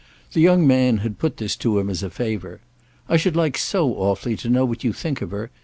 The 0.33 0.41
young 0.41 0.65
man 0.65 0.97
had 1.05 1.19
put 1.19 1.37
this 1.37 1.55
to 1.57 1.77
him 1.77 1.87
as 1.87 2.01
a 2.01 2.09
favour—"I 2.09 3.17
should 3.17 3.35
like 3.35 3.55
so 3.55 3.93
awfully 3.97 4.35
to 4.37 4.49
know 4.49 4.65
what 4.65 4.83
you 4.83 4.93
think 4.93 5.21
of 5.21 5.29
her. 5.29 5.51